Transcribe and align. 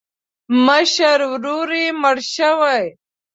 مشر 0.65 1.17
ورور 1.31 1.69
یې 1.81 1.87
مړ 2.01 2.17
شوی. 2.35 2.83